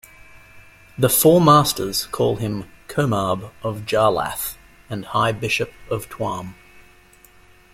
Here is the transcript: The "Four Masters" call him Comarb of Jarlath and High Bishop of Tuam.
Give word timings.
The 0.97 1.09
"Four 1.09 1.39
Masters" 1.41 2.07
call 2.07 2.37
him 2.37 2.65
Comarb 2.87 3.51
of 3.61 3.85
Jarlath 3.85 4.55
and 4.89 5.05
High 5.05 5.31
Bishop 5.31 5.71
of 5.91 6.09
Tuam. 6.09 6.55